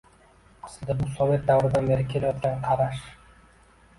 [0.67, 3.03] Aslida bu sovet davridan beri kelayotgan qarash.